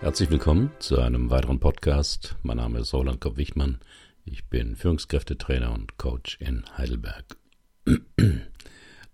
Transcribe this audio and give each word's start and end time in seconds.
Herzlich 0.00 0.30
willkommen 0.30 0.70
zu 0.78 1.00
einem 1.00 1.28
weiteren 1.28 1.58
Podcast. 1.58 2.36
Mein 2.44 2.58
Name 2.58 2.78
ist 2.78 2.94
Roland 2.94 3.20
Kopp-Wichmann. 3.20 3.80
Ich 4.24 4.48
bin 4.48 4.76
Führungskräftetrainer 4.76 5.72
und 5.72 5.98
Coach 5.98 6.38
in 6.40 6.64
Heidelberg. 6.78 7.36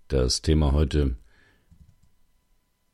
Das 0.08 0.42
Thema 0.42 0.72
heute 0.72 1.16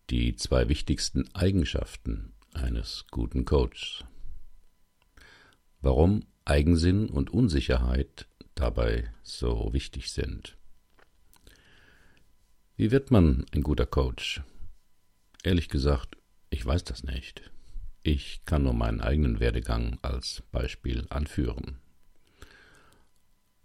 die 0.09 0.37
zwei 0.37 0.69
wichtigsten 0.69 1.29
Eigenschaften 1.35 2.33
eines 2.55 3.07
guten 3.11 3.45
Coaches. 3.45 4.05
Warum 5.81 6.23
Eigensinn 6.45 7.11
und 7.11 7.31
Unsicherheit 7.31 8.29
dabei 8.55 9.13
so 9.25 9.73
wichtig 9.73 10.13
sind. 10.13 10.57
Wie 12.77 12.93
wird 12.93 13.11
man 13.11 13.47
ein 13.53 13.63
guter 13.63 13.87
Coach? 13.87 14.43
Ehrlich 15.43 15.69
gesagt, 15.69 16.17
ich 16.51 16.65
weiß 16.65 16.85
das 16.85 17.03
nicht. 17.03 17.51
Ich 18.03 18.45
kann 18.47 18.63
nur 18.63 18.73
meinen 18.73 19.01
eigenen 19.01 19.41
Werdegang 19.41 19.99
als 20.01 20.43
Beispiel 20.53 21.07
anführen. 21.11 21.79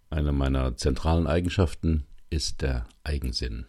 Eine 0.10 0.34
meiner 0.34 0.76
zentralen 0.76 1.26
Eigenschaften 1.26 2.06
ist 2.30 2.62
der 2.62 2.86
Eigensinn. 3.04 3.66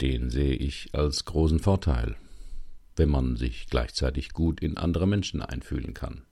Den 0.00 0.30
sehe 0.30 0.54
ich 0.54 0.94
als 0.94 1.24
großen 1.24 1.60
Vorteil, 1.60 2.16
wenn 2.96 3.10
man 3.10 3.36
sich 3.36 3.68
gleichzeitig 3.68 4.32
gut 4.32 4.60
in 4.60 4.76
andere 4.76 5.06
Menschen 5.06 5.40
einfühlen 5.40 5.94
kann. 5.94 6.24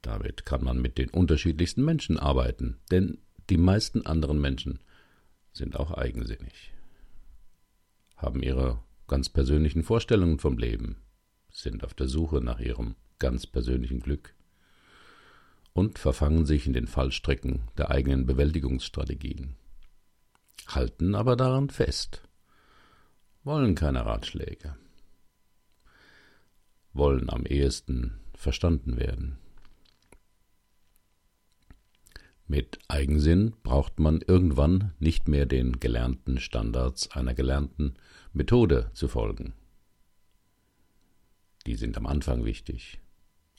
Damit 0.00 0.44
kann 0.44 0.62
man 0.62 0.80
mit 0.80 0.98
den 0.98 1.10
unterschiedlichsten 1.10 1.84
Menschen 1.84 2.18
arbeiten, 2.18 2.78
denn 2.90 3.18
die 3.50 3.56
meisten 3.56 4.06
anderen 4.06 4.40
Menschen 4.40 4.80
sind 5.52 5.76
auch 5.76 5.90
eigensinnig, 5.92 6.72
haben 8.16 8.42
ihre 8.42 8.80
ganz 9.12 9.28
persönlichen 9.28 9.82
Vorstellungen 9.82 10.38
vom 10.38 10.56
Leben, 10.56 10.96
sind 11.50 11.84
auf 11.84 11.92
der 11.92 12.08
Suche 12.08 12.40
nach 12.40 12.60
ihrem 12.60 12.94
ganz 13.18 13.46
persönlichen 13.46 14.00
Glück 14.00 14.34
und 15.74 15.98
verfangen 15.98 16.46
sich 16.46 16.66
in 16.66 16.72
den 16.72 16.86
Fallstricken 16.86 17.68
der 17.76 17.90
eigenen 17.90 18.24
Bewältigungsstrategien, 18.24 19.54
halten 20.66 21.14
aber 21.14 21.36
daran 21.36 21.68
fest, 21.68 22.22
wollen 23.44 23.74
keine 23.74 24.06
Ratschläge, 24.06 24.76
wollen 26.94 27.28
am 27.28 27.44
ehesten 27.44 28.18
verstanden 28.34 28.96
werden. 28.96 29.36
Mit 32.52 32.80
Eigensinn 32.86 33.54
braucht 33.62 33.98
man 33.98 34.20
irgendwann 34.20 34.92
nicht 34.98 35.26
mehr 35.26 35.46
den 35.46 35.80
gelernten 35.80 36.38
Standards 36.38 37.10
einer 37.12 37.32
gelernten 37.32 37.94
Methode 38.34 38.90
zu 38.92 39.08
folgen. 39.08 39.54
Die 41.64 41.76
sind 41.76 41.96
am 41.96 42.04
Anfang 42.04 42.44
wichtig, 42.44 43.00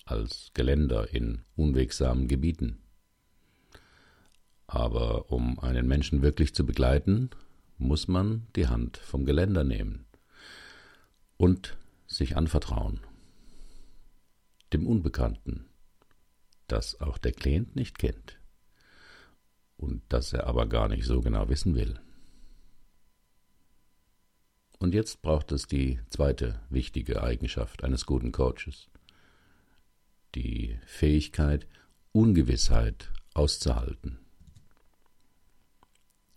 als 0.06 0.52
Geländer 0.54 1.12
in 1.12 1.42
unwegsamen 1.56 2.28
Gebieten. 2.28 2.84
Aber 4.68 5.32
um 5.32 5.58
einen 5.58 5.88
Menschen 5.88 6.22
wirklich 6.22 6.54
zu 6.54 6.64
begleiten, 6.64 7.32
muss 7.80 8.08
man 8.08 8.46
die 8.56 8.68
Hand 8.68 8.98
vom 8.98 9.26
Geländer 9.26 9.64
nehmen 9.64 10.06
und 11.38 11.78
sich 12.06 12.38
anvertrauen. 12.38 13.00
Dem 14.72 14.86
Unbekannten, 14.86 15.66
das 16.68 17.02
auch 17.02 17.18
der 17.18 17.32
Klient 17.32 17.76
nicht 17.76 17.98
kennt 17.98 18.38
und 19.84 20.02
das 20.10 20.34
er 20.34 20.48
aber 20.48 20.68
gar 20.68 20.88
nicht 20.88 21.06
so 21.06 21.22
genau 21.22 21.50
wissen 21.50 21.76
will. 21.76 22.00
Und 24.80 24.94
jetzt 24.94 25.22
braucht 25.22 25.52
es 25.52 25.68
die 25.68 26.00
zweite 26.10 26.60
wichtige 26.70 27.22
Eigenschaft 27.22 27.84
eines 27.84 28.06
guten 28.06 28.32
Coaches. 28.32 28.90
Die 30.36 30.80
Fähigkeit, 30.86 31.68
Ungewissheit 32.12 33.12
auszuhalten. 33.34 34.20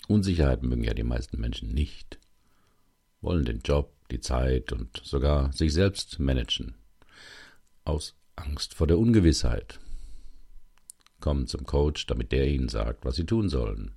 Unsicherheit 0.09 0.63
mögen 0.63 0.85
ja 0.85 0.95
die 0.95 1.03
meisten 1.03 1.41
Menschen 1.41 1.73
nicht, 1.73 2.19
wollen 3.21 3.45
den 3.45 3.61
Job, 3.61 3.93
die 4.11 4.21
Zeit 4.21 4.73
und 4.73 5.01
sogar 5.03 5.53
sich 5.53 5.73
selbst 5.73 6.19
managen. 6.19 6.75
Aus 7.85 8.15
Angst 8.37 8.75
vor 8.75 8.87
der 8.87 8.99
Ungewissheit 8.99 9.81
kommen 11.27 11.49
zum 11.49 11.67
Coach, 11.67 12.07
damit 12.07 12.31
der 12.31 12.47
ihnen 12.47 12.69
sagt, 12.69 13.05
was 13.05 13.17
sie 13.17 13.27
tun 13.27 13.49
sollen. 13.49 13.91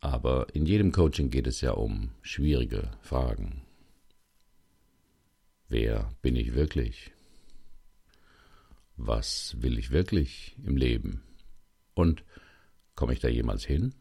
Aber 0.00 0.52
in 0.56 0.66
jedem 0.66 0.90
Coaching 0.90 1.30
geht 1.30 1.46
es 1.46 1.60
ja 1.60 1.70
um 1.70 2.10
schwierige 2.20 2.90
Fragen. 3.00 3.62
Wer 5.68 6.10
bin 6.20 6.34
ich 6.34 6.54
wirklich? 6.54 7.12
Was 8.96 9.54
will 9.62 9.78
ich 9.78 9.92
wirklich 9.92 10.56
im 10.64 10.76
Leben? 10.76 11.22
Und 11.94 12.24
komme 12.96 13.12
ich 13.12 13.20
da 13.20 13.28
jemals 13.28 13.64
hin? 13.64 13.94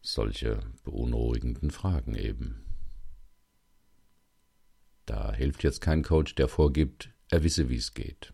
Solche 0.00 0.60
beunruhigenden 0.84 1.70
Fragen 1.70 2.14
eben. 2.14 2.64
Da 5.04 5.34
hilft 5.34 5.62
jetzt 5.62 5.82
kein 5.82 6.02
Coach, 6.02 6.36
der 6.36 6.48
vorgibt, 6.48 7.10
er 7.28 7.42
wisse, 7.42 7.68
wie 7.68 7.76
es 7.76 7.92
geht 7.92 8.32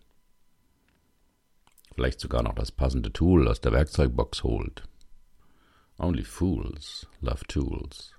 vielleicht 1.95 2.21
sogar 2.21 2.43
noch 2.43 2.55
das 2.55 2.73
passende 2.73 3.13
Tool 3.13 3.49
aus 3.49 3.61
der 3.61 3.73
Werkzeugbox 3.73 4.43
holt. 4.43 4.83
Only 5.97 6.25
fools 6.25 7.07
love 7.21 7.45
tools. 7.47 8.15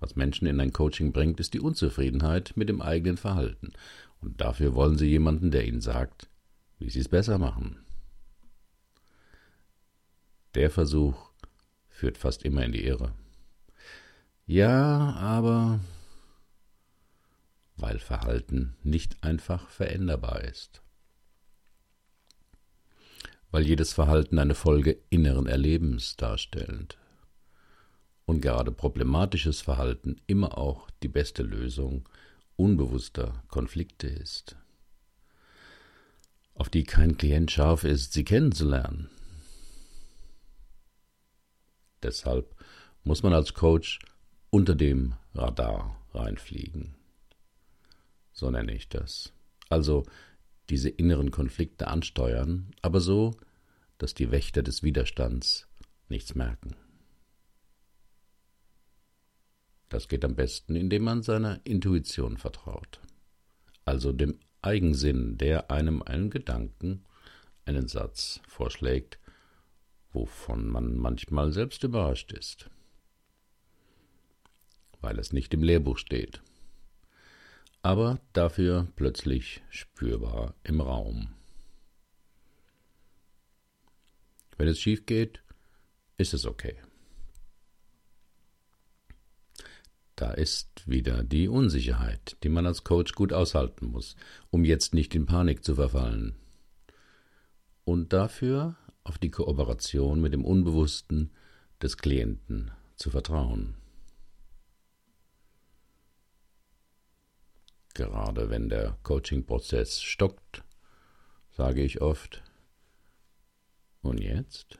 Was 0.00 0.16
Menschen 0.16 0.46
in 0.46 0.60
ein 0.60 0.72
Coaching 0.72 1.12
bringt, 1.12 1.38
ist 1.40 1.54
die 1.54 1.60
Unzufriedenheit 1.60 2.56
mit 2.56 2.68
dem 2.68 2.80
eigenen 2.80 3.16
Verhalten. 3.16 3.72
Und 4.20 4.40
dafür 4.40 4.74
wollen 4.74 4.98
sie 4.98 5.06
jemanden, 5.06 5.50
der 5.50 5.66
ihnen 5.66 5.80
sagt, 5.80 6.28
wie 6.78 6.90
sie 6.90 7.00
es 7.00 7.08
besser 7.08 7.38
machen. 7.38 7.84
Der 10.54 10.70
Versuch 10.70 11.30
führt 11.88 12.18
fast 12.18 12.42
immer 12.42 12.64
in 12.64 12.72
die 12.72 12.84
Irre. 12.84 13.14
Ja, 14.46 15.14
aber 15.14 15.80
weil 17.76 17.98
Verhalten 17.98 18.74
nicht 18.82 19.22
einfach 19.22 19.68
veränderbar 19.68 20.42
ist 20.42 20.82
weil 23.50 23.66
jedes 23.66 23.92
Verhalten 23.92 24.38
eine 24.38 24.54
Folge 24.54 24.98
inneren 25.10 25.46
Erlebens 25.46 26.16
darstellt 26.16 26.98
und 28.26 28.40
gerade 28.40 28.70
problematisches 28.70 29.60
Verhalten 29.60 30.20
immer 30.26 30.56
auch 30.56 30.88
die 31.02 31.08
beste 31.08 31.42
Lösung 31.42 32.08
unbewusster 32.56 33.42
Konflikte 33.48 34.06
ist, 34.06 34.56
auf 36.54 36.68
die 36.68 36.84
kein 36.84 37.16
Klient 37.16 37.50
scharf 37.50 37.84
ist, 37.84 38.12
sie 38.12 38.24
kennenzulernen. 38.24 39.10
Deshalb 42.02 42.54
muss 43.02 43.22
man 43.22 43.32
als 43.32 43.54
Coach 43.54 43.98
unter 44.50 44.74
dem 44.74 45.14
Radar 45.34 45.96
reinfliegen. 46.12 46.94
So 48.32 48.50
nenne 48.50 48.74
ich 48.74 48.88
das. 48.88 49.32
Also 49.68 50.04
diese 50.70 50.88
inneren 50.88 51.30
Konflikte 51.30 51.88
ansteuern, 51.88 52.70
aber 52.80 53.00
so, 53.00 53.32
dass 53.98 54.14
die 54.14 54.30
Wächter 54.30 54.62
des 54.62 54.82
Widerstands 54.82 55.68
nichts 56.08 56.34
merken. 56.34 56.74
Das 59.88 60.08
geht 60.08 60.24
am 60.24 60.36
besten, 60.36 60.76
indem 60.76 61.02
man 61.02 61.22
seiner 61.22 61.60
Intuition 61.64 62.36
vertraut, 62.36 63.00
also 63.84 64.12
dem 64.12 64.38
Eigensinn, 64.62 65.36
der 65.36 65.70
einem 65.70 66.02
einen 66.02 66.30
Gedanken, 66.30 67.04
einen 67.64 67.88
Satz 67.88 68.40
vorschlägt, 68.46 69.18
wovon 70.12 70.68
man 70.68 70.96
manchmal 70.96 71.52
selbst 71.52 71.82
überrascht 71.82 72.32
ist, 72.32 72.70
weil 75.00 75.18
es 75.18 75.32
nicht 75.32 75.52
im 75.54 75.62
Lehrbuch 75.62 75.98
steht 75.98 76.40
aber 77.82 78.20
dafür 78.32 78.88
plötzlich 78.96 79.62
spürbar 79.70 80.54
im 80.64 80.80
Raum. 80.80 81.28
Wenn 84.58 84.68
es 84.68 84.78
schief 84.78 85.06
geht, 85.06 85.42
ist 86.18 86.34
es 86.34 86.44
okay. 86.44 86.76
Da 90.16 90.32
ist 90.32 90.86
wieder 90.86 91.24
die 91.24 91.48
Unsicherheit, 91.48 92.36
die 92.42 92.50
man 92.50 92.66
als 92.66 92.84
Coach 92.84 93.14
gut 93.14 93.32
aushalten 93.32 93.86
muss, 93.86 94.16
um 94.50 94.66
jetzt 94.66 94.92
nicht 94.92 95.14
in 95.14 95.24
Panik 95.24 95.64
zu 95.64 95.76
verfallen. 95.76 96.34
Und 97.84 98.12
dafür 98.12 98.76
auf 99.02 99.16
die 99.16 99.30
Kooperation 99.30 100.20
mit 100.20 100.34
dem 100.34 100.44
Unbewussten 100.44 101.30
des 101.80 101.96
Klienten 101.96 102.70
zu 102.96 103.08
vertrauen. 103.08 103.79
Gerade 108.00 108.48
wenn 108.48 108.70
der 108.70 108.96
Coaching-Prozess 109.02 110.00
stockt, 110.00 110.64
sage 111.50 111.82
ich 111.82 112.00
oft, 112.00 112.42
und 114.00 114.22
jetzt? 114.22 114.78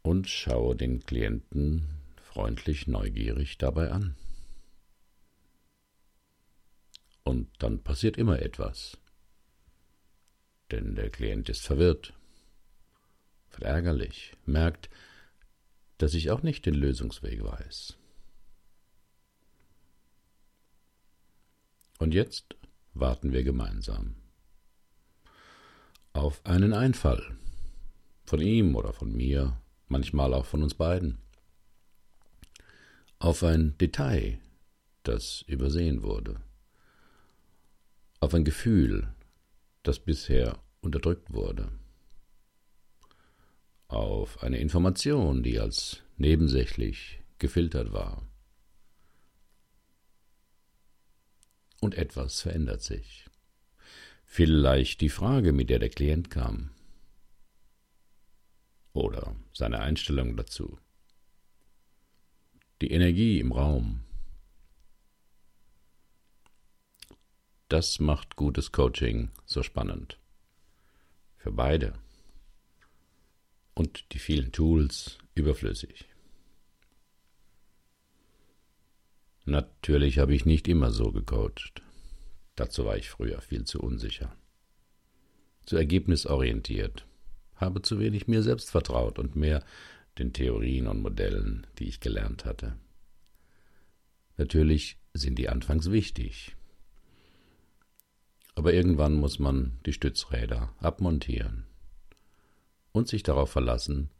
Und 0.00 0.30
schaue 0.30 0.74
den 0.76 1.04
Klienten 1.04 1.90
freundlich 2.22 2.86
neugierig 2.86 3.58
dabei 3.58 3.90
an. 3.90 4.16
Und 7.22 7.50
dann 7.58 7.82
passiert 7.82 8.16
immer 8.16 8.40
etwas. 8.40 8.96
Denn 10.70 10.94
der 10.94 11.10
Klient 11.10 11.50
ist 11.50 11.66
verwirrt, 11.66 12.14
verärgerlich, 13.50 14.32
merkt, 14.46 14.88
dass 15.98 16.14
ich 16.14 16.30
auch 16.30 16.42
nicht 16.42 16.64
den 16.64 16.72
Lösungsweg 16.72 17.44
weiß. 17.44 17.98
Und 21.98 22.14
jetzt 22.14 22.56
warten 22.94 23.32
wir 23.32 23.42
gemeinsam 23.42 24.14
auf 26.12 26.44
einen 26.44 26.72
Einfall, 26.72 27.36
von 28.24 28.40
ihm 28.40 28.74
oder 28.74 28.92
von 28.92 29.12
mir, 29.16 29.60
manchmal 29.86 30.34
auch 30.34 30.46
von 30.46 30.62
uns 30.62 30.74
beiden, 30.74 31.18
auf 33.18 33.42
ein 33.42 33.76
Detail, 33.78 34.38
das 35.02 35.42
übersehen 35.42 36.02
wurde, 36.02 36.40
auf 38.20 38.34
ein 38.34 38.44
Gefühl, 38.44 39.12
das 39.82 39.98
bisher 39.98 40.58
unterdrückt 40.80 41.32
wurde, 41.32 41.70
auf 43.88 44.42
eine 44.42 44.58
Information, 44.58 45.42
die 45.42 45.58
als 45.58 46.02
nebensächlich 46.16 47.20
gefiltert 47.38 47.92
war. 47.92 48.27
Und 51.80 51.94
etwas 51.94 52.40
verändert 52.40 52.82
sich. 52.82 53.26
Vielleicht 54.24 55.00
die 55.00 55.08
Frage, 55.08 55.52
mit 55.52 55.70
der 55.70 55.78
der 55.78 55.88
Klient 55.88 56.30
kam. 56.30 56.70
Oder 58.92 59.36
seine 59.52 59.78
Einstellung 59.80 60.36
dazu. 60.36 60.78
Die 62.80 62.90
Energie 62.90 63.40
im 63.40 63.52
Raum. 63.52 64.04
Das 67.68 68.00
macht 68.00 68.36
gutes 68.36 68.72
Coaching 68.72 69.30
so 69.44 69.62
spannend. 69.62 70.18
Für 71.36 71.52
beide. 71.52 71.94
Und 73.74 74.12
die 74.12 74.18
vielen 74.18 74.52
Tools 74.52 75.18
überflüssig. 75.34 76.07
Natürlich 79.48 80.18
habe 80.18 80.34
ich 80.34 80.44
nicht 80.44 80.68
immer 80.68 80.90
so 80.90 81.10
gecoacht. 81.10 81.80
Dazu 82.54 82.84
war 82.84 82.98
ich 82.98 83.08
früher 83.08 83.40
viel 83.40 83.64
zu 83.64 83.80
unsicher. 83.80 84.36
Zu 85.64 85.78
ergebnisorientiert, 85.78 87.06
habe 87.56 87.80
zu 87.80 87.98
wenig 87.98 88.28
mir 88.28 88.42
selbst 88.42 88.70
vertraut 88.70 89.18
und 89.18 89.36
mehr 89.36 89.64
den 90.18 90.34
Theorien 90.34 90.86
und 90.86 91.00
Modellen, 91.00 91.66
die 91.78 91.88
ich 91.88 92.00
gelernt 92.00 92.44
hatte. 92.44 92.76
Natürlich 94.36 94.98
sind 95.14 95.38
die 95.38 95.48
anfangs 95.48 95.90
wichtig, 95.90 96.54
aber 98.54 98.74
irgendwann 98.74 99.14
muss 99.14 99.38
man 99.38 99.78
die 99.86 99.94
Stützräder 99.94 100.74
abmontieren 100.78 101.64
und 102.92 103.08
sich 103.08 103.22
darauf 103.22 103.50
verlassen, 103.50 104.10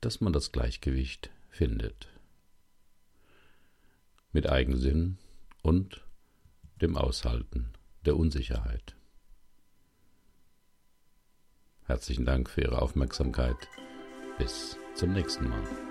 dass 0.00 0.20
man 0.20 0.32
das 0.32 0.50
Gleichgewicht 0.50 1.30
findet. 1.50 2.08
Mit 4.32 4.48
Eigensinn 4.48 5.18
und 5.62 6.06
dem 6.80 6.96
Aushalten 6.96 7.72
der 8.06 8.16
Unsicherheit. 8.16 8.96
Herzlichen 11.84 12.24
Dank 12.24 12.48
für 12.48 12.60
Ihre 12.60 12.80
Aufmerksamkeit. 12.80 13.68
Bis 14.38 14.78
zum 14.94 15.12
nächsten 15.12 15.48
Mal. 15.48 15.89